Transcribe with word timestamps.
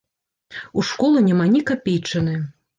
У 0.77 0.85
школы 0.89 1.23
няма 1.29 1.45
ні 1.53 1.63
капейчыны. 1.71 2.43